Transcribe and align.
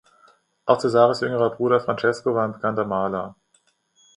Auch 0.65 0.79
Cesares 0.79 1.19
jüngerer 1.21 1.51
Bruder 1.51 1.79
Francesco 1.79 2.33
war 2.33 2.43
ein 2.45 2.53
bekannter 2.53 2.85
Maler. 2.85 3.35